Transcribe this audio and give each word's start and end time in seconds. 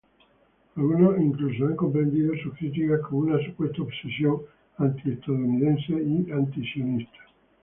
Algunos 0.77 1.19
incluso 1.21 1.67
han 1.67 1.75
comprendido 1.75 2.33
sus 2.41 2.55
críticas 2.55 3.01
como 3.01 3.19
una 3.21 3.45
supuesta 3.45 3.83
obsesión 3.83 4.41
antiestadounidense 4.79 5.91
y 5.93 6.31
antisionista. 6.31 7.19